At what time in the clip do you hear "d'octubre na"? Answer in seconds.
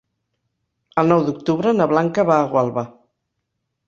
1.27-1.87